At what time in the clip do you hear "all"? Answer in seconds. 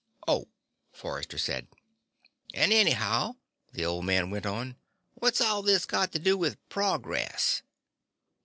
5.41-5.61